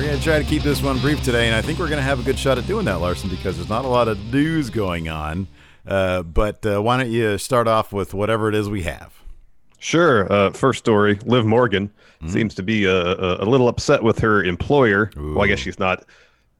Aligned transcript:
We're 0.00 0.06
going 0.06 0.18
to 0.18 0.24
try 0.24 0.38
to 0.38 0.44
keep 0.44 0.62
this 0.62 0.80
one 0.80 0.98
brief 0.98 1.22
today, 1.22 1.46
and 1.46 1.54
I 1.54 1.60
think 1.60 1.78
we're 1.78 1.88
going 1.88 1.98
to 1.98 2.02
have 2.02 2.18
a 2.18 2.22
good 2.22 2.38
shot 2.38 2.56
at 2.56 2.66
doing 2.66 2.86
that, 2.86 3.02
Larson, 3.02 3.28
because 3.28 3.56
there's 3.56 3.68
not 3.68 3.84
a 3.84 3.88
lot 3.88 4.08
of 4.08 4.32
news 4.32 4.70
going 4.70 5.10
on. 5.10 5.46
Uh, 5.86 6.22
but 6.22 6.64
uh, 6.64 6.80
why 6.80 6.96
don't 6.96 7.10
you 7.10 7.36
start 7.36 7.68
off 7.68 7.92
with 7.92 8.14
whatever 8.14 8.48
it 8.48 8.54
is 8.54 8.70
we 8.70 8.84
have? 8.84 9.12
Sure. 9.78 10.32
Uh, 10.32 10.52
first 10.52 10.78
story 10.78 11.18
Liv 11.26 11.44
Morgan 11.44 11.88
mm-hmm. 11.88 12.28
seems 12.30 12.54
to 12.54 12.62
be 12.62 12.86
a, 12.86 12.98
uh, 12.98 13.36
a, 13.40 13.44
a, 13.44 13.46
little 13.46 13.68
upset 13.68 14.02
with 14.02 14.18
her 14.20 14.42
employer. 14.42 15.10
Ooh. 15.18 15.34
Well, 15.34 15.44
I 15.44 15.48
guess 15.48 15.58
she's 15.58 15.78
not. 15.78 16.06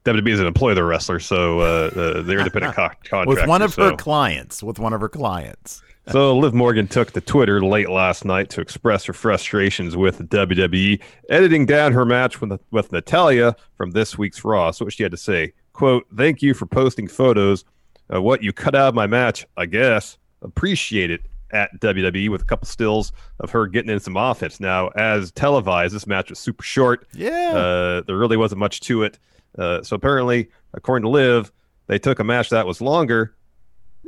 WWE 0.05 0.33
is 0.33 0.39
an 0.39 0.45
employer, 0.45 0.75
the 0.75 0.83
wrestler, 0.83 1.19
so 1.19 1.61
uh, 1.61 1.63
uh, 1.63 2.21
they're 2.21 2.37
independent 2.37 2.75
co- 2.75 2.89
contractor. 2.89 3.27
With 3.27 3.47
one 3.47 3.63
of 3.63 3.73
so. 3.73 3.89
her 3.89 3.97
clients. 3.97 4.61
With 4.61 4.77
one 4.77 4.93
of 4.93 5.01
her 5.01 5.09
clients. 5.09 5.81
So 6.09 6.35
Liv 6.37 6.53
Morgan 6.53 6.87
took 6.87 7.11
to 7.11 7.21
Twitter 7.21 7.61
late 7.61 7.89
last 7.89 8.25
night 8.25 8.49
to 8.51 8.61
express 8.61 9.05
her 9.05 9.13
frustrations 9.13 9.95
with 9.95 10.29
WWE, 10.29 10.99
editing 11.29 11.65
down 11.65 11.93
her 11.93 12.05
match 12.05 12.41
with, 12.41 12.59
with 12.71 12.91
Natalya 12.91 13.55
from 13.75 13.91
this 13.91 14.17
week's 14.17 14.43
Raw. 14.43 14.71
So 14.71 14.85
what 14.85 14.93
she 14.93 15.03
had 15.03 15.11
to 15.11 15.17
say, 15.17 15.53
quote, 15.73 16.05
thank 16.17 16.41
you 16.41 16.53
for 16.53 16.65
posting 16.65 17.07
photos 17.07 17.65
of 18.09 18.23
what 18.23 18.43
you 18.43 18.51
cut 18.51 18.73
out 18.73 18.89
of 18.89 18.95
my 18.95 19.05
match, 19.07 19.45
I 19.57 19.67
guess. 19.67 20.17
Appreciate 20.41 21.11
it 21.11 21.21
at 21.51 21.79
WWE 21.79 22.29
with 22.29 22.41
a 22.41 22.45
couple 22.45 22.65
stills 22.65 23.11
of 23.39 23.51
her 23.51 23.67
getting 23.67 23.91
in 23.91 23.99
some 23.99 24.17
offense. 24.17 24.59
Now, 24.59 24.87
as 24.89 25.31
televised, 25.31 25.93
this 25.93 26.07
match 26.07 26.29
was 26.29 26.39
super 26.39 26.63
short. 26.63 27.07
Yeah. 27.13 27.51
Uh, 27.53 28.01
there 28.01 28.17
really 28.17 28.37
wasn't 28.37 28.59
much 28.59 28.79
to 28.81 29.03
it. 29.03 29.19
Uh, 29.57 29.83
so 29.83 29.95
apparently, 29.95 30.49
according 30.73 31.03
to 31.03 31.09
Liv, 31.09 31.51
they 31.87 31.99
took 31.99 32.19
a 32.19 32.23
match 32.23 32.49
that 32.49 32.65
was 32.65 32.81
longer 32.81 33.35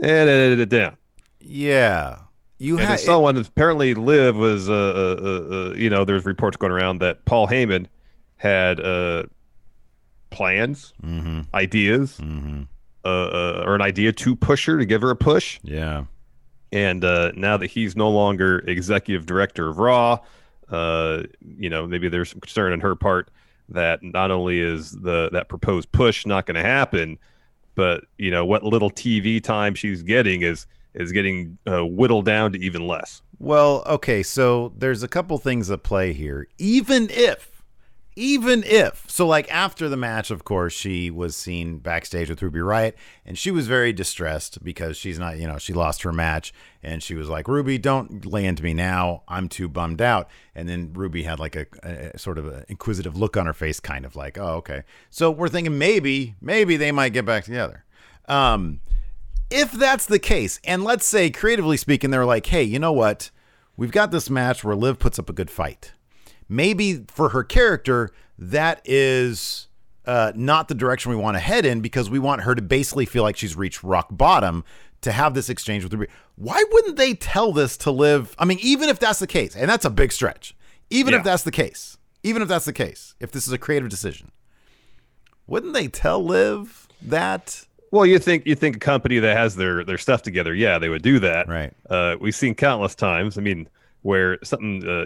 and 0.02 0.30
edited 0.30 0.60
it 0.60 0.70
down. 0.70 0.98
Yeah. 1.44 2.20
You 2.58 2.78
and 2.78 2.88
had 2.88 3.00
someone 3.00 3.38
apparently 3.38 3.94
Liv 3.94 4.36
was 4.36 4.70
uh, 4.70 4.74
uh, 4.74 4.76
uh, 4.76 5.56
uh, 5.56 5.74
you 5.74 5.90
know 5.90 6.06
there's 6.06 6.26
reports 6.26 6.56
going 6.56 6.72
around 6.72 7.00
that 7.00 7.26
Paul 7.26 7.48
Heyman 7.48 7.88
had 8.38 8.80
uh 8.80 9.24
plans, 10.30 10.94
mm-hmm. 11.04 11.42
ideas, 11.54 12.18
mm-hmm. 12.18 12.64
Uh, 13.06 13.08
uh, 13.08 13.64
or 13.66 13.76
an 13.76 13.82
idea 13.82 14.14
to 14.14 14.36
push 14.36 14.66
her 14.66 14.78
to 14.78 14.86
give 14.86 15.02
her 15.02 15.10
a 15.10 15.16
push. 15.16 15.60
Yeah. 15.62 16.06
And 16.72 17.04
uh, 17.04 17.34
now 17.36 17.58
that 17.58 17.68
he's 17.68 17.98
no 17.98 18.10
longer 18.10 18.60
executive 18.60 19.26
director 19.26 19.68
of 19.68 19.78
Raw, 19.78 20.20
uh, 20.70 21.24
you 21.58 21.70
know 21.70 21.86
maybe 21.86 22.08
there's 22.08 22.30
some 22.30 22.40
concern 22.40 22.72
on 22.72 22.80
her 22.80 22.96
part 22.96 23.30
that 23.70 24.02
not 24.04 24.32
only 24.32 24.60
is 24.60 24.92
the 24.92 25.30
that 25.34 25.50
proposed 25.50 25.92
push 25.92 26.26
not 26.26 26.46
going 26.46 26.56
to 26.56 26.62
happen, 26.64 27.20
but 27.76 28.06
you 28.18 28.32
know 28.32 28.46
what 28.46 28.64
little 28.64 28.90
TV 28.90 29.44
time 29.44 29.76
she's 29.76 30.02
getting 30.02 30.42
is 30.42 30.66
is 30.94 31.12
getting 31.12 31.58
uh, 31.66 31.86
whittled 31.86 32.26
down 32.26 32.52
to 32.54 32.60
even 32.60 32.88
less. 32.88 33.22
Well, 33.40 33.84
okay, 33.86 34.24
so 34.24 34.74
there's 34.78 35.04
a 35.04 35.08
couple 35.08 35.38
things 35.38 35.70
at 35.70 35.84
play 35.84 36.14
here. 36.14 36.48
Even 36.58 37.10
if, 37.10 37.64
even 38.16 38.64
if, 38.64 39.06
so 39.08 39.26
like 39.26 39.52
after 39.52 39.90
the 39.90 39.98
match, 39.98 40.30
of 40.30 40.46
course, 40.46 40.72
she 40.72 41.10
was 41.10 41.36
seen 41.36 41.80
backstage 41.80 42.30
with 42.30 42.42
Ruby 42.42 42.60
Riott, 42.60 42.94
and 43.26 43.38
she 43.38 43.50
was 43.50 43.68
very 43.68 43.92
distressed 43.92 44.64
because 44.64 44.96
she's 44.96 45.18
not, 45.18 45.40
you 45.40 45.48
know, 45.48 45.58
she 45.58 45.74
lost 45.74 46.04
her 46.04 46.14
match, 46.14 46.54
and 46.84 47.02
she 47.02 47.16
was 47.16 47.28
like, 47.28 47.48
Ruby, 47.48 47.78
don't 47.78 48.26
land 48.26 48.62
me 48.62 48.74
now. 48.74 49.24
I'm 49.28 49.50
too 49.50 49.68
bummed 49.68 50.02
out. 50.02 50.30
And 50.54 50.70
then 50.70 50.94
Ruby 50.94 51.24
had 51.24 51.40
like 51.40 51.56
a, 51.56 51.66
a 52.14 52.20
sort 52.20 52.38
of 52.38 52.46
an 52.46 52.66
inquisitive 52.70 53.18
look 53.18 53.36
on 53.36 53.48
her 53.48 53.54
face, 53.54 53.80
kind 53.80 54.06
of 54.06 54.16
like, 54.16 54.38
oh, 54.38 54.58
okay. 54.58 54.84
So 55.10 55.32
we're 55.32 55.50
thinking 55.50 55.78
maybe, 55.78 56.36
maybe 56.40 56.78
they 56.78 56.92
might 56.92 57.14
get 57.14 57.26
back 57.26 57.46
together. 57.46 57.84
Um, 58.28 58.80
if 59.54 59.72
that's 59.72 60.08
the 60.08 60.20
case, 60.20 60.60
and 60.64 60.84
let's 60.84 61.06
say 61.06 61.30
creatively 61.30 61.78
speaking, 61.78 62.10
they're 62.10 62.26
like, 62.26 62.48
hey, 62.48 62.64
you 62.64 62.80
know 62.80 62.92
what? 62.92 63.30
We've 63.78 63.92
got 63.92 64.12
this 64.12 64.30
match 64.30 64.64
where 64.64 64.76
Liv 64.76 64.98
puts 64.98 65.20
up 65.20 65.30
a 65.30 65.34
good 65.34 65.52
fight. 65.52 65.94
Maybe 66.50 67.06
for 67.08 67.30
her 67.30 67.44
character, 67.44 68.10
that 68.38 68.82
is 68.84 69.68
uh, 70.06 70.32
not 70.36 70.68
the 70.68 70.76
direction 70.76 71.12
we 71.12 71.16
want 71.16 71.36
to 71.36 71.40
head 71.40 71.66
in 71.66 71.82
because 71.82 72.10
we 72.10 72.20
want 72.20 72.42
her 72.42 72.56
to 72.56 72.62
basically 72.62 73.06
feel 73.06 73.24
like 73.24 73.38
she's 73.38 73.56
reached 73.56 73.84
rock 73.84 74.08
bottom 74.12 74.64
to 75.02 75.12
have 75.12 75.36
this 75.36 75.50
exchange 75.50 75.84
with 75.84 75.94
Ruby. 75.94 76.12
Why 76.36 76.64
wouldn't 76.72 76.98
they 76.98 77.14
tell 77.14 77.52
this 77.52 77.78
to 77.78 77.92
Liv? 77.92 78.36
I 78.40 78.46
mean, 78.46 78.58
even 78.62 78.90
if 78.90 79.00
that's 79.00 79.20
the 79.20 79.28
case, 79.28 79.56
and 79.56 79.70
that's 79.70 79.86
a 79.86 79.90
big 79.92 80.12
stretch, 80.12 80.56
even 80.90 81.14
yeah. 81.14 81.20
if 81.20 81.24
that's 81.24 81.44
the 81.44 81.52
case, 81.52 81.98
even 82.24 82.42
if 82.42 82.48
that's 82.48 82.66
the 82.66 82.74
case, 82.74 83.14
if 83.20 83.32
this 83.32 83.46
is 83.46 83.54
a 83.54 83.58
creative 83.58 83.90
decision, 83.90 84.32
wouldn't 85.46 85.74
they 85.74 85.88
tell 85.88 86.24
Liv 86.24 86.88
that 87.02 87.66
well, 87.94 88.08
you 88.08 88.18
think 88.18 88.48
you 88.48 88.56
think 88.56 88.76
a 88.76 88.80
company 88.80 89.20
that 89.20 89.38
has 89.38 89.56
their 89.56 89.84
their 89.84 90.00
stuff 90.00 90.24
together, 90.24 90.56
yeah, 90.56 90.80
they 90.80 90.90
would 90.90 91.04
do 91.04 91.20
that. 91.20 91.48
Right. 91.48 91.72
Uh, 91.88 92.16
we've 92.20 92.34
seen 92.34 92.56
countless 92.56 92.96
times. 92.96 93.38
I 93.38 93.42
mean, 93.42 93.70
where 94.02 94.40
something 94.44 94.84
uh, 94.84 95.06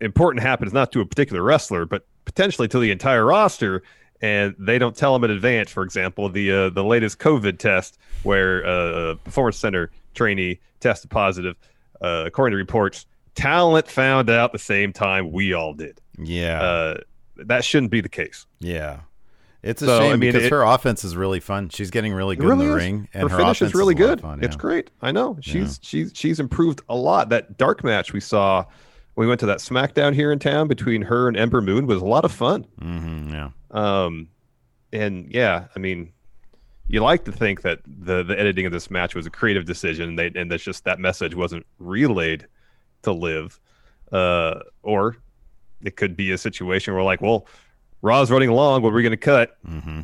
important 0.00 0.40
happens 0.40 0.72
not 0.72 0.92
to 0.92 1.00
a 1.00 1.04
particular 1.04 1.42
wrestler, 1.42 1.84
but 1.84 2.06
potentially 2.24 2.68
to 2.68 2.78
the 2.78 2.92
entire 2.92 3.24
roster, 3.24 3.82
and 4.20 4.54
they 4.56 4.78
don't 4.78 4.94
tell 4.94 5.12
them 5.12 5.24
in 5.24 5.32
advance. 5.32 5.72
For 5.72 5.82
example, 5.82 6.28
the 6.28 6.52
uh, 6.52 6.70
the 6.70 6.84
latest 6.84 7.18
COVID 7.18 7.58
test, 7.58 7.98
where 8.22 8.64
uh, 8.64 9.10
a 9.10 9.16
performance 9.16 9.56
center 9.56 9.90
trainee 10.14 10.60
tested 10.78 11.10
positive, 11.10 11.56
uh, 12.02 12.22
according 12.24 12.52
to 12.52 12.56
reports, 12.56 13.04
talent 13.34 13.88
found 13.88 14.30
out 14.30 14.52
the 14.52 14.60
same 14.60 14.92
time 14.92 15.32
we 15.32 15.54
all 15.54 15.74
did. 15.74 16.00
Yeah. 16.18 16.62
Uh, 16.62 17.00
that 17.34 17.64
shouldn't 17.64 17.90
be 17.90 18.00
the 18.00 18.08
case. 18.08 18.46
Yeah. 18.60 19.00
It's 19.62 19.80
a 19.80 19.86
so, 19.86 19.98
shame 20.00 20.12
I 20.12 20.16
mean, 20.16 20.32
because 20.32 20.46
it, 20.46 20.50
her 20.50 20.62
offense 20.62 21.04
is 21.04 21.16
really 21.16 21.38
fun. 21.38 21.68
She's 21.68 21.90
getting 21.90 22.12
really 22.12 22.34
good 22.34 22.48
really 22.48 22.64
in 22.64 22.70
the 22.72 22.76
is. 22.76 22.82
ring, 22.82 23.08
and 23.14 23.30
her, 23.30 23.36
her 23.36 23.42
finish 23.42 23.62
is 23.62 23.74
really 23.74 23.94
is 23.94 23.98
good. 23.98 24.20
Fun, 24.20 24.40
yeah. 24.40 24.46
It's 24.46 24.56
great. 24.56 24.90
I 25.00 25.12
know 25.12 25.38
she's 25.40 25.54
yeah. 25.54 25.88
she's 25.88 26.12
she's 26.14 26.40
improved 26.40 26.82
a 26.88 26.96
lot. 26.96 27.28
That 27.28 27.58
dark 27.58 27.84
match 27.84 28.12
we 28.12 28.18
saw 28.18 28.64
when 29.14 29.26
we 29.26 29.28
went 29.28 29.38
to 29.40 29.46
that 29.46 29.58
SmackDown 29.58 30.14
here 30.14 30.32
in 30.32 30.40
town 30.40 30.66
between 30.66 31.02
her 31.02 31.28
and 31.28 31.36
Ember 31.36 31.60
Moon 31.60 31.86
was 31.86 32.02
a 32.02 32.04
lot 32.04 32.24
of 32.24 32.32
fun. 32.32 32.66
Mm-hmm, 32.80 33.34
yeah. 33.34 33.50
Um, 33.70 34.28
and 34.92 35.30
yeah, 35.30 35.66
I 35.76 35.78
mean, 35.78 36.12
you 36.88 37.00
like 37.00 37.24
to 37.26 37.32
think 37.32 37.62
that 37.62 37.78
the 37.86 38.24
the 38.24 38.38
editing 38.38 38.66
of 38.66 38.72
this 38.72 38.90
match 38.90 39.14
was 39.14 39.26
a 39.26 39.30
creative 39.30 39.64
decision, 39.64 40.08
and 40.08 40.18
they 40.18 40.32
and 40.34 40.50
that's 40.50 40.64
just 40.64 40.84
that 40.84 40.98
message 40.98 41.36
wasn't 41.36 41.64
relayed 41.78 42.48
to 43.02 43.12
live, 43.12 43.60
uh, 44.10 44.58
or 44.82 45.18
it 45.84 45.94
could 45.94 46.16
be 46.16 46.32
a 46.32 46.38
situation 46.38 46.94
where 46.94 47.04
like, 47.04 47.20
well 47.20 47.46
Raw's 48.02 48.30
running 48.30 48.50
long. 48.50 48.82
What 48.82 48.92
are 48.92 48.96
we 48.96 49.02
going 49.02 49.12
to 49.12 49.16
cut? 49.16 49.56
Mm-hmm. 49.66 50.00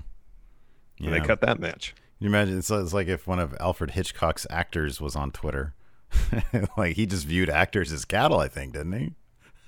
Yeah. 0.98 1.06
And 1.10 1.14
they 1.14 1.20
cut 1.20 1.40
that 1.42 1.58
match. 1.60 1.94
Can 2.18 2.24
you 2.24 2.28
imagine? 2.28 2.58
It's, 2.58 2.70
it's 2.70 2.94
like 2.94 3.08
if 3.08 3.26
one 3.26 3.38
of 3.38 3.54
Alfred 3.60 3.90
Hitchcock's 3.92 4.46
actors 4.50 5.00
was 5.00 5.14
on 5.14 5.30
Twitter. 5.30 5.74
like 6.76 6.96
he 6.96 7.04
just 7.06 7.26
viewed 7.26 7.50
actors 7.50 7.92
as 7.92 8.04
cattle, 8.04 8.38
I 8.40 8.48
think, 8.48 8.72
didn't 8.72 8.92
he? 8.92 9.14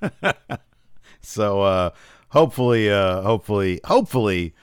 so 1.21 1.61
uh, 1.63 1.91
hopefully, 2.31 2.91
uh, 2.91 3.21
hopefully, 3.23 3.81
hopefully, 3.85 4.55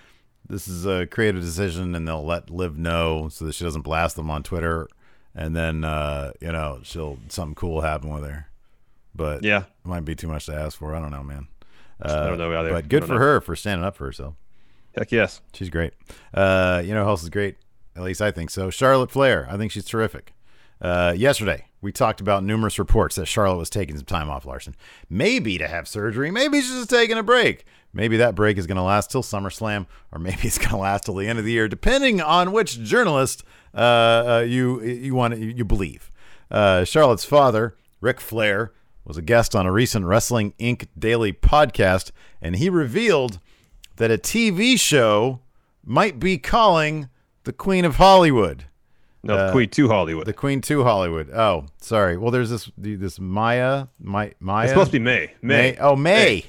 this 0.49 0.67
is 0.67 0.85
a 0.85 1.05
creative 1.05 1.41
decision, 1.41 1.93
and 1.93 2.07
they'll 2.07 2.25
let 2.25 2.49
Liv 2.49 2.77
know 2.77 3.29
so 3.29 3.45
that 3.45 3.53
she 3.53 3.63
doesn't 3.63 3.81
blast 3.81 4.15
them 4.15 4.29
on 4.31 4.41
Twitter 4.43 4.87
and 5.35 5.55
then 5.55 5.83
uh, 5.83 6.31
you 6.41 6.51
know 6.51 6.79
she'll 6.83 7.19
something 7.29 7.53
cool 7.55 7.81
happen 7.81 8.09
with 8.09 8.23
her. 8.25 8.47
But 9.15 9.43
Yeah. 9.43 9.59
it 9.59 9.85
might 9.85 10.03
be 10.03 10.15
too 10.15 10.27
much 10.27 10.47
to 10.47 10.55
ask 10.55 10.77
for. 10.77 10.95
I 10.95 10.99
don't 10.99 11.11
know, 11.11 11.23
man. 11.23 11.47
I 12.01 12.27
don't 12.27 12.37
know 12.37 12.59
either. 12.59 12.71
But 12.71 12.89
good 12.89 13.05
for 13.05 13.13
know. 13.13 13.19
her 13.19 13.41
for 13.41 13.55
standing 13.55 13.85
up 13.85 13.95
for 13.95 14.05
herself. 14.05 14.35
Heck 14.95 15.11
yes. 15.11 15.41
She's 15.53 15.69
great. 15.69 15.93
Uh, 16.33 16.81
you 16.83 16.93
know 16.93 17.03
who 17.03 17.09
else 17.09 17.23
is 17.23 17.29
great? 17.29 17.57
At 17.95 18.03
least 18.03 18.21
I 18.21 18.31
think 18.31 18.49
so. 18.49 18.69
Charlotte 18.69 19.11
Flair. 19.11 19.47
I 19.49 19.57
think 19.57 19.71
she's 19.71 19.85
terrific. 19.85 20.33
Uh, 20.79 21.13
yesterday, 21.17 21.65
we 21.81 21.91
talked 21.91 22.21
about 22.21 22.43
numerous 22.43 22.77
reports 22.77 23.15
that 23.15 23.25
Charlotte 23.25 23.57
was 23.57 23.69
taking 23.69 23.95
some 23.95 24.05
time 24.05 24.29
off, 24.29 24.45
Larson. 24.45 24.75
Maybe 25.09 25.57
to 25.57 25.67
have 25.67 25.87
surgery. 25.87 26.29
Maybe 26.31 26.61
she's 26.61 26.71
just 26.71 26.89
taking 26.89 27.17
a 27.17 27.23
break. 27.23 27.65
Maybe 27.93 28.17
that 28.17 28.35
break 28.35 28.57
is 28.57 28.67
going 28.67 28.77
to 28.77 28.83
last 28.83 29.09
till 29.09 29.23
SummerSlam, 29.23 29.87
or 30.11 30.19
maybe 30.19 30.37
it's 30.43 30.57
going 30.57 30.69
to 30.69 30.77
last 30.77 31.05
till 31.05 31.15
the 31.15 31.27
end 31.27 31.39
of 31.39 31.45
the 31.45 31.51
year, 31.51 31.67
depending 31.67 32.21
on 32.21 32.51
which 32.51 32.81
journalist 32.83 33.43
uh, 33.73 33.77
uh, 33.77 34.45
you 34.47 34.81
you 34.83 35.15
want 35.15 35.37
you 35.37 35.65
believe. 35.65 36.11
Uh, 36.49 36.83
Charlotte's 36.83 37.25
father, 37.25 37.75
Ric 37.99 38.21
Flair, 38.21 38.71
was 39.07 39.17
a 39.17 39.21
guest 39.21 39.55
on 39.55 39.65
a 39.65 39.71
recent 39.71 40.05
Wrestling 40.05 40.53
Inc. 40.59 40.87
daily 40.99 41.31
podcast, 41.31 42.11
and 42.41 42.57
he 42.57 42.69
revealed 42.69 43.39
that 43.95 44.11
a 44.11 44.17
TV 44.17 44.77
show 44.77 45.39
might 45.83 46.19
be 46.19 46.37
calling 46.37 47.07
the 47.45 47.53
Queen 47.53 47.85
of 47.85 47.95
Hollywood. 47.95 48.65
No, 49.23 49.35
Uh, 49.37 49.51
Queen 49.51 49.69
to 49.69 49.87
Hollywood. 49.87 50.25
The 50.25 50.33
Queen 50.33 50.61
to 50.61 50.83
Hollywood. 50.83 51.29
Oh, 51.31 51.65
sorry. 51.79 52.17
Well, 52.17 52.31
there's 52.31 52.49
this 52.49 52.69
this 52.77 53.19
Maya, 53.19 53.87
My, 53.99 54.33
Maya. 54.39 54.65
it's 54.65 54.71
supposed 54.71 54.91
to 54.91 54.99
be 54.99 55.03
May. 55.03 55.31
May. 55.41 55.71
May. 55.71 55.77
Oh, 55.79 55.95
May. 55.95 56.45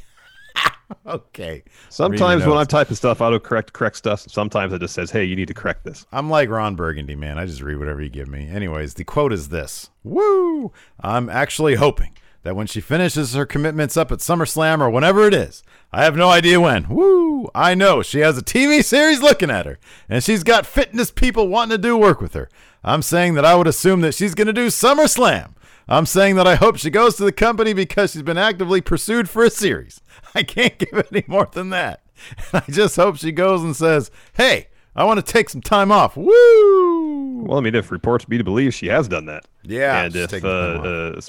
okay. 1.07 1.63
Sometimes 1.89 2.45
when 2.45 2.59
I'm 2.59 2.67
typing 2.67 2.97
stuff, 2.97 3.21
i 3.21 3.31
don't 3.31 3.43
correct 3.43 3.97
stuff. 3.97 4.21
Sometimes 4.29 4.73
it 4.73 4.81
just 4.81 4.95
says, 4.95 5.11
"Hey, 5.11 5.25
you 5.25 5.37
need 5.37 5.49
to 5.49 5.55
correct 5.55 5.85
this." 5.85 6.07
I'm 6.13 6.29
like 6.29 6.49
Ron 6.49 6.75
Burgundy, 6.75 7.15
man. 7.15 7.39
I 7.39 7.47
just 7.47 7.63
read 7.63 7.79
whatever 7.79 8.03
you 8.03 8.11
give 8.11 8.29
me. 8.29 8.49
Anyways, 8.49 8.95
the 8.95 9.05
quote 9.05 9.33
is 9.33 9.49
this 9.49 9.91
Woo! 10.03 10.73
I'm 11.01 11.31
actually 11.31 11.77
hoping 11.77 12.17
that 12.43 12.57
when 12.57 12.67
she 12.67 12.81
finishes 12.81 13.35
her 13.35 13.47
commitments 13.47 13.97
up 13.97 14.13
at 14.13 14.19
SummerSlam 14.19 14.81
or 14.81 14.91
whenever 14.91 15.27
it 15.27 15.35
is, 15.35 15.63
I 15.93 16.05
have 16.05 16.17
no 16.17 16.31
idea 16.31 16.61
when. 16.61 16.89
Woo! 16.89 17.51
I 17.55 17.75
know 17.75 18.03
she 18.03 18.21
has 18.21 18.39
a 18.39 18.43
TV 18.43 18.85
series 18.85 19.23
looking 19.23 19.51
at 19.51 19.67
her, 19.67 19.79
and 20.09 20.23
she's 20.23 20.43
got 20.43 20.67
fitness 20.67 21.11
people 21.11 21.49
wanting 21.49 21.77
to 21.77 21.83
do 21.83 21.97
work 21.97 22.21
with 22.21 22.35
her. 22.35 22.49
I'm 22.85 23.03
saying 23.03 23.35
that 23.35 23.45
I 23.45 23.55
would 23.55 23.67
assume 23.67 24.01
that 24.03 24.15
she's 24.15 24.35
going 24.35 24.47
to 24.47 24.53
do 24.53 24.69
SummerSlam. 24.69 25.55
I'm 25.89 26.07
saying 26.07 26.37
that 26.37 26.47
I 26.47 26.57
hope 26.57 26.77
she 26.77 26.91
goes 26.91 27.17
to 27.17 27.25
the 27.25 27.33
company 27.33 27.73
because 27.73 28.13
she's 28.13 28.23
been 28.23 28.39
actively 28.39 28.81
pursued 28.81 29.29
for 29.29 29.43
a 29.43 29.51
series. 29.51 30.01
I 30.35 30.43
can't 30.43 30.79
give 30.79 31.07
any 31.11 31.25
more 31.27 31.49
than 31.51 31.71
that. 31.71 32.03
I 32.53 32.63
just 32.69 32.97
hope 32.97 33.17
she 33.17 33.33
goes 33.33 33.63
and 33.63 33.75
says, 33.75 34.11
"Hey, 34.35 34.69
I 34.95 35.05
want 35.05 35.25
to 35.25 35.33
take 35.33 35.49
some 35.49 35.63
time 35.63 35.91
off." 35.91 36.17
Woo! 36.17 37.45
Well, 37.45 37.59
I 37.59 37.61
mean, 37.63 37.75
if 37.75 37.91
reports 37.91 38.25
be 38.25 38.37
to 38.37 38.45
believe, 38.45 38.75
she 38.75 38.89
has 38.89 39.09
done 39.09 39.27
that. 39.27 39.47
Yeah, 39.63 40.03
and 40.03 40.15
if 40.15 40.45
uh, 40.45 40.49
uh, 40.49 41.21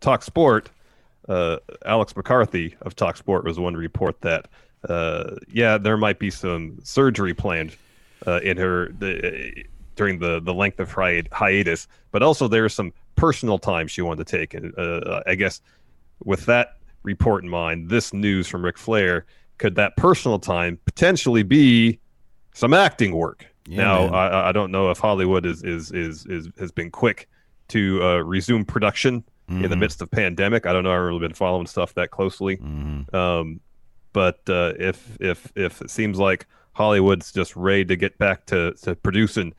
Talk 0.00 0.22
Sport, 0.22 0.70
uh, 1.28 1.58
Alex 1.84 2.16
McCarthy 2.16 2.74
of 2.82 2.96
Talk 2.96 3.16
Sport 3.16 3.44
was 3.44 3.58
one 3.58 3.74
to 3.74 3.78
report 3.78 4.20
that. 4.22 4.48
Uh, 4.88 5.36
yeah, 5.52 5.76
there 5.76 5.96
might 5.96 6.18
be 6.18 6.30
some 6.30 6.78
surgery 6.82 7.34
planned 7.34 7.76
uh, 8.26 8.40
in 8.42 8.56
her 8.56 8.88
the, 8.98 9.64
during 9.96 10.18
the 10.18 10.40
the 10.40 10.54
length 10.54 10.80
of 10.80 10.90
hi- 10.90 11.22
hiatus, 11.32 11.86
but 12.10 12.22
also 12.22 12.48
there's 12.48 12.74
some 12.74 12.92
personal 13.14 13.58
time 13.58 13.86
she 13.86 14.00
wanted 14.00 14.26
to 14.26 14.38
take. 14.38 14.54
And 14.54 14.76
uh, 14.78 15.22
I 15.26 15.34
guess 15.34 15.60
with 16.24 16.46
that 16.46 16.78
report 17.02 17.44
in 17.44 17.50
mind, 17.50 17.90
this 17.90 18.14
news 18.14 18.48
from 18.48 18.64
Ric 18.64 18.78
Flair, 18.78 19.26
could 19.58 19.74
that 19.74 19.96
personal 19.96 20.38
time 20.38 20.78
potentially 20.86 21.42
be 21.42 21.98
some 22.54 22.72
acting 22.72 23.14
work? 23.14 23.46
Yeah, 23.66 23.84
now. 23.84 24.06
I, 24.06 24.48
I 24.48 24.52
don't 24.52 24.72
know 24.72 24.90
if 24.90 24.98
Hollywood 24.98 25.44
is 25.44 25.62
is 25.62 25.92
is, 25.92 26.24
is 26.26 26.48
has 26.58 26.72
been 26.72 26.90
quick 26.90 27.28
to 27.68 28.02
uh, 28.02 28.18
resume 28.18 28.64
production 28.64 29.22
in 29.50 29.62
the 29.62 29.68
Mhm. 29.68 29.78
midst 29.80 30.00
of 30.00 30.10
pandemic. 30.10 30.64
I 30.66 30.72
don't 30.72 30.84
know. 30.84 30.92
I've 30.92 31.00
really 31.02 31.18
been 31.20 31.34
following 31.34 31.66
stuff 31.66 31.94
that 31.94 32.10
closely. 32.10 32.56
Mhm. 32.58 33.12
Um, 33.14 33.60
but 34.12 34.40
uh, 34.48 34.72
if 34.78 35.16
if 35.20 35.52
if 35.56 35.82
it 35.82 35.90
seems 35.90 36.18
like 36.18 36.46
Hollywood's 36.72 37.32
just 37.32 37.54
ready 37.56 37.84
to 37.86 37.96
get 37.96 38.16
back 38.18 38.46
to, 38.46 38.72
to 38.82 38.94
producing 38.94 39.52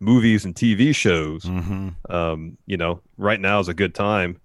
movies 0.00 0.44
and 0.44 0.54
TV 0.54 0.94
shows, 0.94 1.42
Mhm. 1.44 1.94
um, 2.10 2.56
you 2.66 2.76
know, 2.76 3.00
right 3.16 3.40
now 3.40 3.58
is 3.58 3.68
a 3.68 3.74
good 3.74 3.94
time 3.94 4.38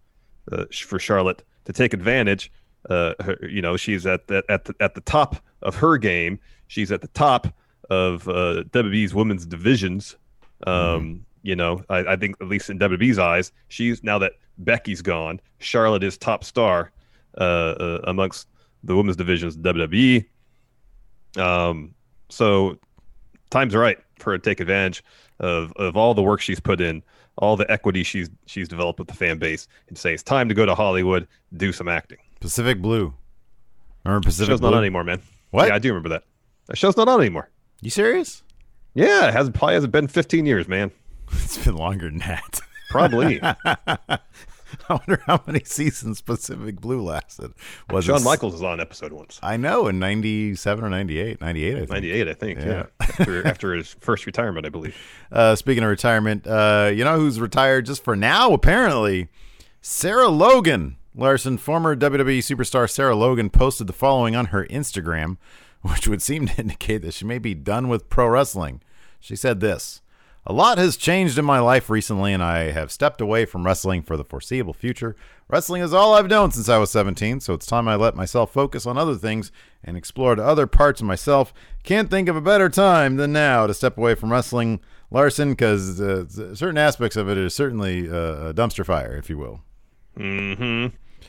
uh, 0.52 0.66
for 0.72 1.00
Charlotte 1.00 1.44
to 1.66 1.74
take 1.74 1.94
advantage. 1.94 2.52
Uh, 2.90 3.14
her, 3.22 3.38
you 3.48 3.62
know, 3.62 3.78
she's 3.78 4.06
at 4.06 4.28
the, 4.28 4.44
at 4.50 4.66
the, 4.66 4.76
at 4.82 4.94
the 4.96 5.02
top 5.02 5.38
of 5.62 5.76
her 5.76 5.98
game. 5.98 6.38
She's 6.68 6.92
at 6.92 7.02
the 7.02 7.08
top 7.10 7.48
of 7.90 8.28
uh, 8.28 8.64
WWE's 8.72 9.14
women's 9.14 9.46
divisions. 9.46 10.18
Um, 10.68 11.26
You 11.44 11.56
know, 11.56 11.84
I, 11.90 12.00
I 12.00 12.16
think 12.16 12.38
at 12.42 12.48
least 12.48 12.70
in 12.70 12.80
WWE's 12.80 13.20
eyes, 13.20 13.52
she's 13.68 14.04
now 14.04 14.18
that 14.20 14.34
Becky's 14.58 15.02
gone, 15.02 15.40
Charlotte 15.60 16.04
is 16.04 16.18
top 16.18 16.44
star 16.44 16.92
uh, 17.38 17.44
uh, 17.44 18.00
amongst 18.06 18.48
the 18.84 18.96
women's 18.96 19.18
divisions 19.18 19.58
WWE. 19.58 20.26
Um, 21.38 21.94
so 22.30 22.78
time's 23.50 23.76
right 23.76 23.98
for 24.20 24.32
her 24.32 24.38
to 24.38 24.44
take 24.44 24.60
advantage 24.60 25.04
of, 25.40 25.74
of 25.74 25.98
all 25.98 26.14
the 26.14 26.22
work 26.22 26.42
she's 26.42 26.60
put 26.60 26.80
in, 26.80 27.04
all 27.38 27.58
the 27.58 27.70
equity 27.72 28.04
she's 28.04 28.30
she's 28.46 28.68
developed 28.68 29.00
with 29.00 29.08
the 29.08 29.14
fan 29.14 29.38
base, 29.38 29.68
and 29.90 29.98
say 29.98 30.14
it's 30.14 30.24
time 30.24 30.48
to 30.50 30.56
go 30.56 30.66
to 30.66 30.76
Hollywood, 30.76 31.28
do 31.58 31.72
some 31.72 31.88
acting. 31.88 32.20
Pacific 32.40 32.82
Blue. 32.82 33.14
Remember 34.06 34.26
Pacific 34.26 34.52
show's 34.52 34.60
Blue? 34.60 34.72
not 34.72 34.78
on 34.78 34.84
anymore, 34.84 35.04
man. 35.04 35.22
What? 35.52 35.68
Yeah, 35.68 35.76
I 35.76 35.80
do 35.80 35.90
remember 35.90 36.10
that. 36.10 36.24
That 36.68 36.78
show's 36.78 36.98
not 36.98 37.08
on 37.08 37.20
anymore. 37.20 37.50
You 37.82 37.90
serious? 37.90 38.44
Yeah, 38.94 39.28
it 39.28 39.34
hasn't 39.34 39.56
probably 39.56 39.74
hasn't 39.74 39.92
been 39.92 40.08
15 40.08 40.46
years, 40.46 40.68
man. 40.68 40.92
It's 41.44 41.64
been 41.64 41.76
longer 41.76 42.10
than 42.10 42.20
that. 42.20 42.60
Probably. 42.90 43.40
I 43.44 44.20
wonder 44.90 45.22
how 45.28 45.42
many 45.46 45.62
seasons 45.66 46.22
Pacific 46.22 46.82
Blue 46.82 47.02
lasted. 47.02 47.54
Was 47.90 48.10
it- 48.10 48.22
Michaels 48.24 48.54
was 48.54 48.64
on 48.64 48.80
episode 48.80 49.14
once. 49.14 49.40
I 49.44 49.58
know 49.58 49.88
in 49.88 50.00
97 50.00 50.84
or 50.84 50.90
98. 50.90 51.40
98, 51.42 51.74
I 51.74 51.78
think. 51.80 51.90
98, 51.90 52.28
I 52.28 52.34
think. 52.34 52.60
Yeah. 52.60 52.66
Yeah, 52.66 52.86
after, 53.00 53.48
after 53.54 53.74
his 53.76 53.96
first 54.00 54.26
retirement, 54.26 54.66
I 54.66 54.70
believe. 54.70 54.96
Uh, 55.32 55.56
speaking 55.56 55.84
of 55.84 55.90
retirement, 55.90 56.48
uh, 56.48 56.92
you 56.94 57.04
know 57.04 57.18
who's 57.20 57.40
retired 57.40 57.86
just 57.86 58.04
for 58.04 58.16
now, 58.16 58.54
apparently? 58.54 59.28
Sarah 59.82 60.30
Logan. 60.30 60.98
Larson, 61.16 61.60
former 61.60 61.96
WWE 61.96 62.40
superstar 62.40 62.90
Sarah 62.90 63.16
Logan, 63.16 63.52
posted 63.52 63.86
the 63.86 63.94
following 63.94 64.36
on 64.36 64.48
her 64.48 64.66
Instagram, 64.66 65.38
which 65.84 66.08
would 66.08 66.24
seem 66.24 66.48
to 66.48 66.60
indicate 66.60 67.04
that 67.04 67.14
she 67.14 67.26
may 67.26 67.38
be 67.38 67.54
done 67.54 67.88
with 67.88 68.10
pro 68.10 68.28
wrestling. 68.28 68.82
She 69.20 69.36
said 69.36 69.60
this 69.60 70.02
A 70.46 70.52
lot 70.52 70.78
has 70.78 70.98
changed 70.98 71.38
in 71.38 71.46
my 71.46 71.60
life 71.60 71.90
recently, 71.90 72.34
and 72.34 72.44
I 72.44 72.72
have 72.72 72.92
stepped 72.92 73.22
away 73.22 73.46
from 73.46 73.66
wrestling 73.66 74.04
for 74.04 74.18
the 74.18 74.26
foreseeable 74.26 74.74
future. 74.74 75.16
Wrestling 75.48 75.82
is 75.82 75.94
all 75.94 76.14
I've 76.14 76.28
known 76.30 76.52
since 76.52 76.68
I 76.68 76.78
was 76.78 76.92
17, 76.92 77.40
so 77.40 77.54
it's 77.54 77.66
time 77.66 77.88
I 77.88 77.96
let 77.96 78.16
myself 78.16 78.52
focus 78.52 78.86
on 78.86 78.98
other 78.98 79.16
things 79.16 79.54
and 79.86 79.96
explore 79.96 80.36
to 80.36 80.44
other 80.44 80.68
parts 80.68 81.00
of 81.00 81.08
myself. 81.08 81.54
Can't 81.84 82.10
think 82.10 82.28
of 82.28 82.36
a 82.36 82.42
better 82.42 82.68
time 82.68 83.16
than 83.16 83.32
now 83.32 83.68
to 83.68 83.74
step 83.74 83.98
away 83.98 84.16
from 84.16 84.34
wrestling, 84.34 84.82
Larson, 85.12 85.52
because 85.52 86.02
uh, 86.02 86.28
certain 86.54 86.78
aspects 86.78 87.16
of 87.16 87.30
it 87.30 87.38
is 87.38 87.56
certainly 87.56 88.10
uh, 88.10 88.50
a 88.50 88.54
dumpster 88.54 88.86
fire, 88.86 89.16
if 89.16 89.30
you 89.30 89.38
will. 89.38 89.62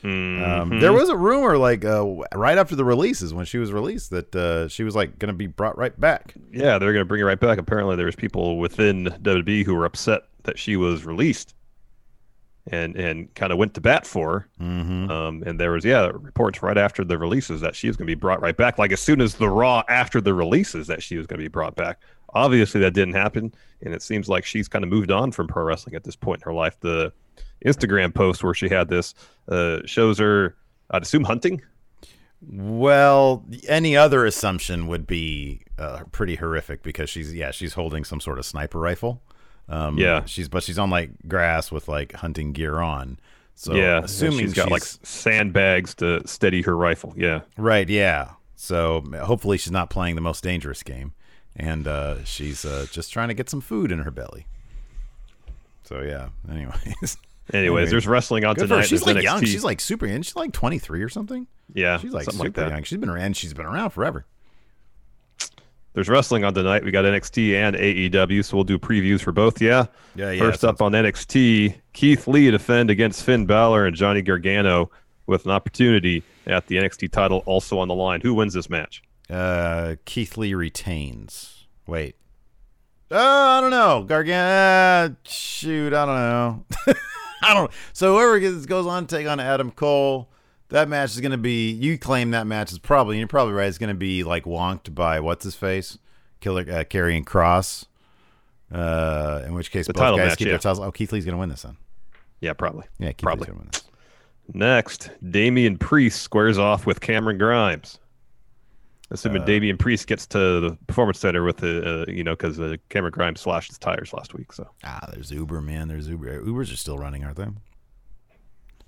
Mm-hmm. 0.05 0.75
Um, 0.75 0.81
there 0.81 0.93
was 0.93 1.09
a 1.09 1.17
rumor, 1.17 1.57
like 1.57 1.85
uh, 1.85 2.05
right 2.35 2.59
after 2.59 2.77
the 2.77 2.85
releases, 2.85 3.33
when 3.33 3.47
she 3.47 3.57
was 3.57 3.73
released, 3.73 4.11
that 4.11 4.37
uh, 4.37 4.69
she 4.69 4.85
was 4.85 4.95
like 4.95 5.19
going 5.19 5.33
to 5.33 5.37
be 5.37 5.47
brought 5.47 5.79
right 5.79 5.99
back. 5.99 6.35
Yeah, 6.53 6.79
they're 6.79 6.93
going 6.93 7.01
to 7.01 7.07
bring 7.07 7.21
her 7.21 7.27
right 7.27 7.41
back. 7.41 7.59
Apparently, 7.59 7.97
there 7.97 8.05
was 8.05 8.15
people 8.15 8.59
within 8.59 9.07
WWE 9.23 9.65
who 9.65 9.75
were 9.75 9.87
upset 9.87 10.25
that 10.43 10.59
she 10.59 10.77
was 10.77 11.07
released, 11.07 11.55
and 12.67 12.95
and 12.97 13.35
kind 13.35 13.51
of 13.51 13.57
went 13.59 13.73
to 13.75 13.81
bat 13.81 14.07
for 14.07 14.31
her. 14.31 14.49
Mm-hmm. 14.61 15.11
Um, 15.11 15.43
and 15.47 15.59
there 15.59 15.71
was 15.71 15.87
yeah 15.87 16.09
reports 16.09 16.63
right 16.63 16.77
after 16.77 17.03
the 17.03 17.17
releases 17.17 17.63
that 17.63 17.75
she 17.75 17.87
was 17.87 17.97
going 17.97 18.07
to 18.07 18.11
be 18.11 18.21
brought 18.21 18.43
right 18.43 18.57
back. 18.57 18.79
Like 18.79 18.93
as 18.93 19.01
soon 19.01 19.23
as 19.23 19.37
the 19.37 19.49
Raw 19.49 19.85
after 19.89 20.21
the 20.21 20.35
releases 20.35 20.87
that 20.89 21.03
she 21.03 21.17
was 21.17 21.27
going 21.27 21.39
to 21.39 21.45
be 21.45 21.49
brought 21.49 21.77
back. 21.77 21.99
Obviously, 22.37 22.81
that 22.81 22.95
didn't 22.95 23.15
happen, 23.15 23.55
and 23.81 23.95
it 23.95 24.03
seems 24.03 24.29
like 24.29 24.45
she's 24.45 24.67
kind 24.67 24.85
of 24.85 24.91
moved 24.91 25.13
on 25.13 25.31
from 25.31 25.47
pro 25.47 25.63
wrestling 25.63 25.95
at 25.95 26.03
this 26.03 26.17
point 26.17 26.43
in 26.43 26.45
her 26.45 26.53
life. 26.53 26.77
The 26.81 27.13
Instagram 27.65 28.15
post 28.15 28.43
where 28.45 28.55
she 28.55 28.69
had 28.69 28.89
this 28.89 29.15
uh, 29.49 29.79
shows 29.87 30.19
her, 30.19 30.55
I'd 30.91 31.03
assume 31.03 31.25
hunting. 31.25 31.63
Well, 32.47 33.45
any 33.69 33.97
other 33.97 34.27
assumption 34.27 34.87
would 34.87 35.07
be 35.07 35.63
uh, 35.79 36.05
pretty 36.13 36.35
horrific 36.37 36.83
because 36.83 37.09
she's 37.09 37.33
yeah 37.35 37.51
she's 37.51 37.73
holding 37.75 38.05
some 38.05 38.21
sort 38.21 38.39
of 38.39 38.45
sniper 38.45 38.79
rifle. 38.79 39.23
Um, 39.69 39.97
Yeah. 39.99 40.25
she's 40.27 40.49
but 40.49 40.63
she's 40.63 40.79
on 40.79 40.91
like 40.91 41.11
grass 41.27 41.73
with 41.73 41.89
like 41.89 42.13
hunting 42.13 42.53
gear 42.53 42.81
on. 42.81 43.19
So 43.55 43.75
yeah, 43.75 44.01
assuming 44.03 44.41
she's 44.41 44.53
got 44.53 44.71
like 44.71 44.83
sandbags 44.85 45.95
to 45.97 46.27
steady 46.27 46.63
her 46.63 46.77
rifle. 46.77 47.15
Yeah, 47.17 47.43
right, 47.57 47.89
yeah. 47.89 48.33
So 48.57 49.05
hopefully 49.23 49.59
she's 49.59 49.71
not 49.73 49.91
playing 49.91 50.17
the 50.17 50.21
most 50.21 50.43
dangerous 50.43 50.83
game, 50.83 51.13
and 51.55 51.87
uh, 51.87 52.25
she's 52.25 52.65
uh, 52.65 52.87
just 52.91 53.13
trying 53.13 53.29
to 53.29 53.35
get 53.35 53.49
some 53.49 53.61
food 53.61 53.93
in 53.93 54.01
her 54.01 54.11
belly. 54.11 54.47
So 55.85 56.03
yeah. 56.03 56.29
Anyways, 56.51 57.17
Anyways, 57.53 57.91
there's 57.91 58.07
wrestling 58.07 58.45
on 58.45 58.55
Good 58.55 58.69
tonight. 58.69 58.83
She's 58.83 59.03
There's 59.03 59.17
like 59.17 59.23
young. 59.25 59.45
She's 59.45 59.65
like 59.65 59.81
super 59.81 60.07
young. 60.07 60.23
She's 60.23 60.35
like 60.37 60.53
23 60.53 61.03
or 61.03 61.09
something. 61.09 61.47
yeah, 61.75 61.99
She's 61.99 62.13
like 62.13 62.25
super 62.31 62.45
like 62.45 62.55
that. 62.55 62.71
young. 62.71 62.83
She's 62.85 62.99
been 62.99 63.11
around. 63.11 63.37
She's 63.37 63.53
been 63.53 63.67
around 63.67 63.91
forever. 63.91 64.25
there's 65.93 66.09
wrestling 66.09 66.43
on 66.45 66.55
tonight. 66.55 66.85
We 66.85 66.91
got 66.91 67.05
NXT 67.05 67.53
and 67.55 67.77
AEW, 67.77 68.45
so 68.45 68.57
we'll 68.57 68.65
do 68.65 68.79
previews 68.79 69.21
for 69.21 69.31
both. 69.33 69.61
Yeah. 69.61 69.87
Yeah, 70.15 70.31
yeah. 70.31 70.41
First 70.41 70.65
up 70.65 70.81
on 70.81 70.93
NXT, 70.93 71.75
Keith 71.93 72.27
Lee 72.27 72.51
defend 72.51 72.91
against 72.91 73.23
Finn 73.23 73.45
Balor 73.47 73.87
and 73.87 73.95
Johnny 73.97 74.23
Gargano 74.23 74.91
with 75.27 75.45
an 75.45 75.51
opportunity 75.53 76.23
at 76.47 76.67
the 76.67 76.77
NXT 76.77 77.13
title 77.13 77.43
also 77.47 77.79
on 77.79 77.89
the 77.89 77.95
line. 77.95 78.21
Who 78.23 78.35
wins 78.35 78.55
this 78.55 78.69
match? 78.71 79.03
Uh, 79.31 79.97
Keith 80.05 80.37
Lee 80.37 80.55
retains. 80.55 81.67
Wait. 81.87 82.17
Uh, 83.11 83.17
I 83.19 83.61
don't 83.61 83.71
know. 83.71 84.03
Gargano. 84.03 85.13
Uh, 85.13 85.15
shoot, 85.25 85.93
I 85.93 86.07
don't 86.07 86.15
know. 86.17 86.65
I 87.49 87.55
don't. 87.55 87.71
So 87.93 88.15
whoever 88.15 88.39
gets, 88.39 88.67
goes 88.67 88.87
on 88.87 89.07
to 89.07 89.17
take 89.17 89.27
on 89.27 89.41
Adam 89.41 89.71
Cole, 89.71 90.31
that 90.69 90.89
match 90.89 91.11
is 91.11 91.21
going 91.21 91.33
to 91.33 91.39
be. 91.39 91.71
You 91.71 91.99
claim 91.99 92.31
that 92.33 92.47
match 92.47 92.73
is 92.73 92.79
probably. 92.79 93.19
You're 93.19 93.29
probably 93.29 93.55
right. 93.55 93.69
It's 93.69 93.79
going 93.79 93.89
to 93.89 93.95
be 93.95 94.25
like 94.25 94.45
wonked 94.45 94.95
by 94.95 95.21
what's 95.21 95.45
his 95.45 95.55
face, 95.55 95.99
Killer 96.41 96.63
uh, 96.63 96.85
Karrion 96.85 97.25
Kross. 97.25 97.87
Uh, 98.73 99.43
in 99.47 99.55
which 99.55 99.71
case, 99.71 99.87
The 99.87 99.93
both 99.93 100.01
title 100.01 100.17
guys 100.19 100.31
match, 100.31 100.39
keep 100.39 100.47
yeah. 100.47 100.53
their 100.53 100.59
titles. 100.59 100.81
Oh, 100.81 100.91
Keith 100.91 101.13
Lee's 101.13 101.25
going 101.25 101.35
to 101.35 101.39
win 101.39 101.49
this 101.49 101.65
one. 101.65 101.77
Yeah, 102.41 102.55
probably. 102.55 102.87
Yeah, 102.99 103.09
Keith 103.09 103.23
Probably. 103.23 103.47
Lee's 103.47 103.55
going 103.55 103.59
to 103.59 103.65
win 103.65 103.71
this. 103.73 103.85
Next, 104.53 105.11
Damian 105.31 105.79
Priest 105.79 106.23
squares 106.23 106.59
off 106.59 106.87
with 106.87 107.01
Cameron 107.01 107.39
Grimes. 107.39 107.99
Assuming 109.11 109.43
Uh, 109.43 109.45
Damian 109.45 109.77
Priest 109.77 110.07
gets 110.07 110.27
to 110.29 110.39
the 110.61 110.79
Performance 110.87 111.19
Center 111.21 111.45
with 111.45 111.59
the, 111.59 112.03
uh, 112.09 112.11
you 112.11 112.25
know, 112.25 112.33
because 112.33 112.59
uh, 112.59 112.77
Cameron 112.89 113.13
Grimes 113.13 113.41
slashed 113.41 113.71
his 113.71 113.79
tires 113.79 114.13
last 114.13 114.35
week. 114.35 114.53
So 114.53 114.69
Ah, 114.83 115.07
there's 115.13 115.31
Uber, 115.31 115.61
man. 115.61 115.89
There's 115.89 116.09
Uber. 116.09 116.41
Ubers 116.43 116.73
are 116.73 116.77
still 116.77 116.99
running, 116.99 117.23
aren't 117.23 117.37
they? 117.37 117.47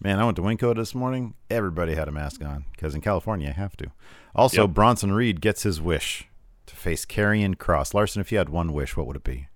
Man, 0.00 0.18
I 0.18 0.25
went 0.25 0.37
to 0.37 0.42
Winco 0.42 0.75
this 0.75 0.94
morning. 0.94 1.35
Everybody 1.50 1.94
had 1.94 2.08
a 2.08 2.12
mask 2.12 2.42
on 2.44 2.64
because 2.73 2.94
in 2.94 3.00
California, 3.02 3.49
you 3.49 3.54
have 3.54 3.76
to. 3.78 3.87
Also, 4.35 4.62
Yep. 4.62 4.70
Bronson 4.75 5.12
Reed 5.12 5.40
gets 5.40 5.62
his 5.62 5.80
wish 5.80 6.28
to 6.66 6.75
face 6.76 7.04
Karrion 7.06 7.54
Kross. 7.56 7.94
Larson, 7.94 8.20
if 8.20 8.32
you 8.32 8.38
had 8.38 8.49
one 8.49 8.73
wish, 8.73 8.96
what 8.96 9.06
would 9.06 9.16
it 9.16 9.25
be? 9.25 9.49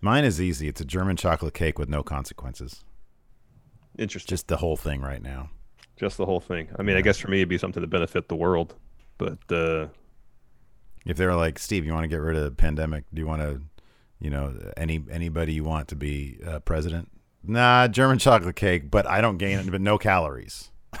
Mine 0.00 0.24
is 0.24 0.40
easy. 0.40 0.68
It's 0.68 0.80
a 0.80 0.84
German 0.84 1.16
chocolate 1.16 1.54
cake 1.54 1.78
with 1.78 1.88
no 1.88 2.02
consequences. 2.02 2.82
Interesting. 3.98 4.32
Just 4.32 4.48
the 4.48 4.56
whole 4.56 4.76
thing 4.76 5.00
right 5.00 5.22
now. 5.22 5.50
Just 5.96 6.16
the 6.16 6.26
whole 6.26 6.40
thing. 6.40 6.68
I 6.78 6.82
mean, 6.82 6.96
I 6.96 7.00
guess 7.00 7.18
for 7.18 7.28
me, 7.30 7.38
it'd 7.38 7.48
be 7.48 7.58
something 7.58 7.80
to 7.82 7.86
benefit 7.86 8.28
the 8.28 8.36
world. 8.36 8.74
But 9.18 9.38
uh, 9.50 9.88
If 11.06 11.16
they 11.16 11.26
were 11.26 11.34
like, 11.36 11.58
Steve, 11.58 11.84
you 11.84 11.92
want 11.92 12.04
to 12.04 12.08
get 12.08 12.16
rid 12.20 12.36
of 12.36 12.44
the 12.44 12.50
pandemic? 12.50 13.04
Do 13.12 13.20
you 13.20 13.26
want 13.26 13.42
to, 13.42 13.60
you 14.20 14.30
know, 14.30 14.54
any 14.76 15.02
anybody 15.10 15.52
you 15.52 15.64
want 15.64 15.88
to 15.88 15.96
be 15.96 16.38
uh, 16.46 16.60
president? 16.60 17.10
Nah, 17.44 17.88
German 17.88 18.18
chocolate 18.18 18.56
cake, 18.56 18.90
but 18.90 19.06
I 19.06 19.20
don't 19.20 19.36
gain 19.36 19.58
it, 19.58 19.70
but 19.70 19.80
no 19.80 19.98
calories. 19.98 20.70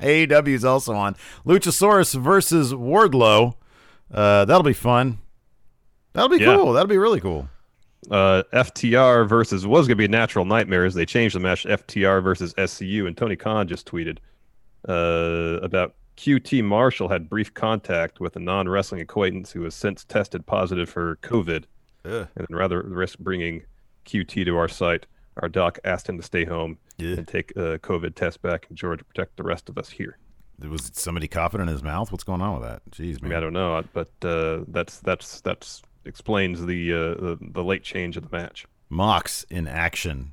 AEW 0.00 0.48
is 0.48 0.64
also 0.64 0.94
on 0.94 1.16
Luchasaurus 1.46 2.14
versus 2.20 2.72
Wardlow. 2.74 3.54
Uh, 4.12 4.44
that'll 4.44 4.62
be 4.62 4.74
fun. 4.74 5.18
That'll 6.12 6.28
be 6.28 6.36
Yeah. 6.38 6.56
cool. 6.56 6.74
That'll 6.74 6.88
be 6.88 6.98
really 6.98 7.20
cool. 7.20 7.48
Uh, 8.10 8.42
FTR 8.52 9.28
versus 9.28 9.66
was 9.66 9.86
going 9.86 9.96
to 9.98 10.02
be 10.02 10.08
Natural 10.08 10.44
Nightmares. 10.44 10.94
They 10.94 11.06
changed 11.06 11.34
the 11.34 11.40
match 11.40 11.64
FTR 11.64 12.22
versus 12.22 12.54
SCU, 12.54 13.06
and 13.06 13.16
Tony 13.16 13.36
Khan 13.36 13.66
just 13.68 13.86
tweeted 13.90 14.18
uh, 14.88 15.60
about 15.62 15.94
QT 16.16 16.64
Marshall 16.64 17.08
had 17.08 17.28
brief 17.28 17.52
contact 17.54 18.20
with 18.20 18.36
a 18.36 18.40
non 18.40 18.68
wrestling 18.68 19.00
acquaintance 19.00 19.50
who 19.52 19.62
has 19.64 19.74
since 19.74 20.04
tested 20.04 20.46
positive 20.46 20.88
for 20.88 21.16
COVID, 21.22 21.64
Ugh. 22.04 22.28
and 22.36 22.46
rather 22.50 22.82
risk 22.82 23.18
bringing 23.18 23.62
QT 24.06 24.44
to 24.44 24.56
our 24.56 24.68
site, 24.68 25.06
our 25.42 25.48
doc 25.48 25.78
asked 25.84 26.08
him 26.08 26.16
to 26.16 26.22
stay 26.22 26.44
home 26.44 26.78
Yeah. 26.96 27.16
and 27.16 27.28
take 27.28 27.50
a 27.56 27.78
COVID 27.80 28.14
test 28.14 28.40
back 28.40 28.66
in 28.70 28.76
Georgia 28.76 28.98
to 28.98 29.04
protect 29.04 29.36
the 29.36 29.42
rest 29.42 29.68
of 29.68 29.76
us 29.76 29.90
here. 29.90 30.16
There 30.58 30.70
was 30.70 30.90
somebody 30.94 31.28
coughing 31.28 31.60
in 31.60 31.66
his 31.68 31.82
mouth? 31.82 32.10
What's 32.10 32.24
going 32.24 32.40
on 32.40 32.58
with 32.58 32.62
that? 32.66 32.80
Jeez, 32.90 33.16
I 33.16 33.20
man. 33.22 33.28
mean, 33.30 33.32
I 33.36 33.40
don't 33.40 33.52
know, 33.52 33.84
but 33.92 34.08
uh, 34.24 34.60
that's 34.68 35.00
that's 35.00 35.42
that's 35.42 35.82
explains 36.06 36.64
the, 36.64 36.92
uh, 36.92 36.96
the 37.20 37.38
the 37.40 37.64
late 37.64 37.82
change 37.82 38.16
of 38.16 38.28
the 38.28 38.36
match. 38.36 38.66
Mox 38.88 39.44
in 39.50 39.66
action. 39.66 40.32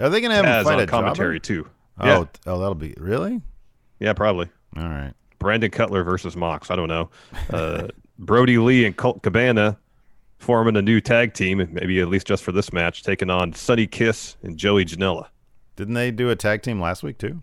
Are 0.00 0.08
they 0.08 0.20
going 0.20 0.30
to 0.30 0.36
have 0.36 0.44
him 0.44 0.64
fight 0.64 0.74
on 0.74 0.80
a 0.80 0.86
commentary 0.86 1.38
jobber? 1.38 1.62
too. 1.64 1.68
Oh, 1.98 2.06
Yeah. 2.06 2.24
oh, 2.46 2.58
that'll 2.58 2.74
be 2.74 2.94
really. 2.96 3.40
Yeah, 4.00 4.14
probably. 4.14 4.48
All 4.76 4.82
right. 4.88 5.12
Brandon 5.38 5.70
Cutler 5.70 6.02
versus 6.02 6.34
Mox. 6.36 6.70
I 6.70 6.76
don't 6.76 6.88
know. 6.88 7.10
Uh, 7.50 7.88
Brodie 8.18 8.58
Lee 8.58 8.84
and 8.86 8.96
Colt 8.96 9.22
Cabana 9.22 9.78
forming 10.38 10.76
a 10.76 10.82
new 10.82 11.00
tag 11.00 11.34
team, 11.34 11.58
maybe 11.72 12.00
at 12.00 12.08
least 12.08 12.26
just 12.26 12.42
for 12.42 12.50
this 12.52 12.72
match, 12.72 13.02
taking 13.02 13.30
on 13.30 13.52
Sonny 13.52 13.86
Kiss 13.86 14.36
and 14.42 14.56
Joey 14.56 14.84
Janela. 14.84 15.28
Didn't 15.76 15.94
they 15.94 16.10
do 16.10 16.30
a 16.30 16.36
tag 16.36 16.62
team 16.62 16.80
last 16.80 17.02
week 17.02 17.18
too? 17.18 17.40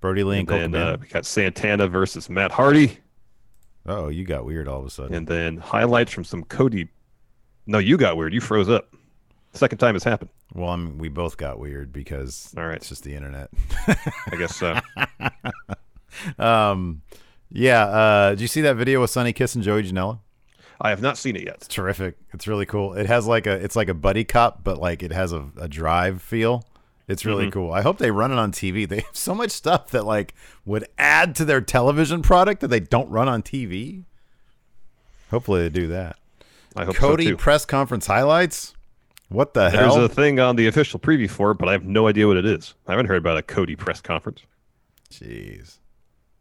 Brodie 0.00 0.24
Lee 0.24 0.38
and, 0.40 0.40
And 0.40 0.48
Colt 0.48 0.60
then 0.60 0.70
Cabana? 0.72 0.92
uh, 0.94 0.96
we 1.00 1.06
got 1.08 1.26
Santana 1.26 1.88
versus 1.88 2.30
Matt 2.30 2.52
Hardy, 2.52 2.98
oh, 3.86 4.08
you 4.08 4.24
got 4.24 4.44
weird 4.44 4.68
all 4.68 4.80
of 4.80 4.86
a 4.86 4.90
sudden. 4.90 5.14
and 5.14 5.26
then 5.26 5.56
highlights 5.56 6.12
from 6.12 6.24
some 6.24 6.44
Cody. 6.44 6.88
No, 7.66 7.78
you 7.78 7.96
got 7.96 8.16
weird. 8.16 8.32
You 8.34 8.40
froze 8.40 8.68
up. 8.68 8.94
Second 9.52 9.78
time 9.78 9.96
it's 9.96 10.04
happened. 10.04 10.30
well, 10.54 10.70
I 10.70 10.76
mean, 10.76 10.98
we 10.98 11.08
both 11.08 11.36
got 11.36 11.58
weird 11.58 11.92
because 11.92 12.54
All 12.56 12.64
right. 12.66 12.76
it's 12.76 12.88
just 12.88 13.02
the 13.02 13.14
internet. 13.14 13.50
I 13.86 14.36
guess 14.38 14.54
so. 14.56 14.78
um, 16.38 17.02
yeah. 17.50 17.84
Uh, 17.84 18.30
did 18.30 18.42
you 18.42 18.46
see 18.48 18.60
that 18.62 18.76
video 18.76 19.00
with 19.00 19.10
Sonny 19.10 19.32
Kiss 19.32 19.54
and 19.54 19.64
Joey 19.64 19.82
Janela? 19.82 20.20
I 20.80 20.90
have 20.90 21.02
not 21.02 21.18
seen 21.18 21.36
it 21.36 21.42
yet. 21.44 21.56
It's 21.56 21.68
terrific. 21.68 22.16
It's 22.32 22.46
really 22.46 22.64
cool. 22.64 22.94
It 22.94 23.06
has 23.06 23.26
like 23.26 23.46
a, 23.46 23.52
it's 23.52 23.76
like 23.76 23.88
a 23.88 23.94
buddy 23.94 24.24
cop, 24.24 24.64
but 24.64 24.78
like 24.78 25.02
it 25.02 25.12
has 25.12 25.32
a, 25.32 25.46
a 25.58 25.68
drive 25.68 26.22
feel. 26.22 26.64
It's 27.10 27.24
really 27.24 27.44
Mm-hmm. 27.46 27.50
cool. 27.52 27.72
I 27.72 27.82
hope 27.82 27.98
they 27.98 28.10
run 28.10 28.30
it 28.32 28.38
on 28.38 28.52
TV. 28.52 28.88
They 28.88 29.00
have 29.00 29.16
so 29.16 29.34
much 29.34 29.50
stuff 29.50 29.90
that 29.90 30.04
like 30.06 30.34
would 30.64 30.86
add 30.98 31.34
to 31.36 31.44
their 31.44 31.60
television 31.60 32.22
product 32.22 32.60
that 32.60 32.68
they 32.68 32.80
don't 32.80 33.08
run 33.10 33.28
on 33.28 33.42
TV. 33.42 34.04
Hopefully 35.30 35.62
they 35.62 35.68
do 35.68 35.88
that. 35.88 36.16
I 36.76 36.84
hope 36.84 36.96
Cody 36.96 37.24
so 37.24 37.30
too. 37.30 37.36
press 37.36 37.64
conference 37.64 38.06
highlights. 38.06 38.74
What 39.28 39.54
the 39.54 39.68
There's 39.70 39.74
hell? 39.74 39.94
There's 39.96 40.10
a 40.10 40.14
thing 40.14 40.40
on 40.40 40.56
the 40.56 40.66
official 40.66 40.98
preview 40.98 41.30
for 41.30 41.52
it, 41.52 41.58
but 41.58 41.68
I 41.68 41.72
have 41.72 41.84
no 41.84 42.08
idea 42.08 42.26
what 42.26 42.36
it 42.36 42.46
is. 42.46 42.74
I 42.86 42.92
haven't 42.92 43.06
heard 43.06 43.18
about 43.18 43.36
a 43.36 43.42
Cody 43.42 43.76
press 43.76 44.00
conference. 44.00 44.42
Jeez. 45.10 45.78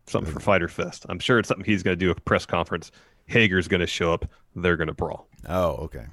Something 0.08 0.34
for 0.34 0.40
Fyter 0.40 0.68
Fest. 0.68 1.06
I'm 1.08 1.20
sure 1.20 1.38
it's 1.38 1.48
something 1.48 1.66
he's 1.66 1.84
going 1.84 1.98
to 1.98 2.04
do 2.04 2.10
a 2.12 2.16
press 2.16 2.46
conference. 2.48 2.92
Hager's 3.28 3.68
going 3.68 3.82
to 3.82 3.88
show 3.88 4.12
up. 4.14 4.26
They're 4.56 4.78
going 4.78 4.88
to 4.88 4.94
brawl. 4.94 5.28
Oh, 5.48 5.72
okay. 5.86 6.06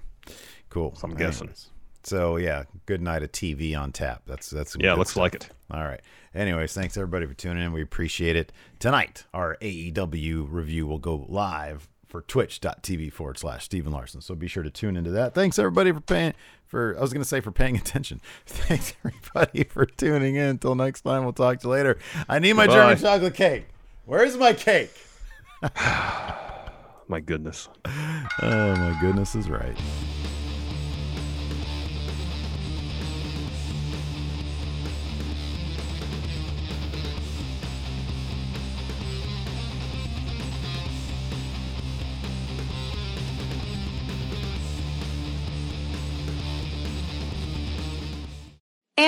Cool. 0.69 0.95
I'm 1.03 1.15
guessing. 1.15 1.51
So 2.07 2.37
yeah, 2.37 2.65
good 2.87 3.03
night 3.03 3.25
of 3.25 3.33
TV 3.33 3.77
on 3.77 3.91
tap. 3.91 4.23
That's 4.27 4.49
that's 4.49 4.77
Yeah, 4.79 4.95
looks 4.95 5.11
stuff. 5.11 5.21
like 5.23 5.35
it. 5.35 5.51
All 5.73 5.83
right. 5.83 6.01
Anyways, 6.37 6.73
thanks 6.73 6.97
everybody 6.97 7.27
for 7.27 7.35
tuning 7.35 7.65
in. 7.65 7.73
We 7.73 7.83
appreciate 7.83 8.37
it. 8.37 8.53
Tonight, 8.79 9.25
our 9.35 9.57
AEW 9.61 10.47
review 10.49 10.87
will 10.87 10.99
go 11.01 11.27
live 11.29 11.89
for 12.07 12.23
twitch.tv 12.23 13.13
forward 13.13 13.39
slash 13.39 13.65
Stephen 13.65 13.91
Larson. 13.93 14.21
So 14.21 14.37
be 14.37 14.47
sure 14.47 14.63
to 14.63 14.71
tune 14.71 14.97
into 14.97 15.11
that. 15.11 15.35
Thanks 15.35 15.59
everybody 15.59 15.91
for 15.91 16.01
paying 16.01 16.35
for 16.69 16.97
I 16.97 17.01
was 17.01 17.13
gonna 17.13 17.25
say 17.25 17.41
for 17.41 17.51
paying 17.51 17.77
attention. 17.83 18.21
Thanks 18.47 18.95
everybody 19.05 19.65
for 19.65 19.85
tuning 19.85 20.37
in. 20.37 20.51
Until 20.51 20.77
next 20.77 21.01
time, 21.01 21.25
we'll 21.25 21.33
talk 21.33 21.59
to 21.61 21.67
you 21.67 21.73
later. 21.73 21.99
I 22.29 22.39
need 22.39 22.53
my. 22.53 22.69
German 22.69 22.99
chocolate 22.99 23.35
cake. 23.35 23.67
Where's 24.05 24.37
my 24.37 24.53
cake? 24.53 24.93
My 27.09 27.21
goodness. 27.21 27.69
Oh 28.43 28.77
my 28.77 28.99
goodness 29.01 29.35
is 29.35 29.49
right. 29.49 29.77